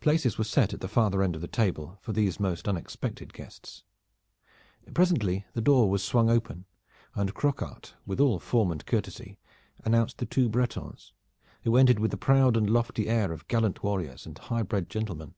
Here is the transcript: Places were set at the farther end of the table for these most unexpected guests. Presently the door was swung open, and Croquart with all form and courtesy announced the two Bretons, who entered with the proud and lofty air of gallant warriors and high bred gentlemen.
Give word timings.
Places 0.00 0.38
were 0.38 0.44
set 0.44 0.72
at 0.72 0.80
the 0.80 0.88
farther 0.88 1.22
end 1.22 1.34
of 1.34 1.42
the 1.42 1.46
table 1.46 1.98
for 2.00 2.14
these 2.14 2.40
most 2.40 2.66
unexpected 2.66 3.34
guests. 3.34 3.84
Presently 4.94 5.44
the 5.52 5.60
door 5.60 5.90
was 5.90 6.02
swung 6.02 6.30
open, 6.30 6.64
and 7.14 7.34
Croquart 7.34 7.92
with 8.06 8.18
all 8.18 8.38
form 8.38 8.72
and 8.72 8.86
courtesy 8.86 9.36
announced 9.84 10.16
the 10.16 10.24
two 10.24 10.48
Bretons, 10.48 11.12
who 11.64 11.76
entered 11.76 11.98
with 11.98 12.12
the 12.12 12.16
proud 12.16 12.56
and 12.56 12.70
lofty 12.70 13.10
air 13.10 13.30
of 13.30 13.46
gallant 13.46 13.82
warriors 13.82 14.24
and 14.24 14.38
high 14.38 14.62
bred 14.62 14.88
gentlemen. 14.88 15.34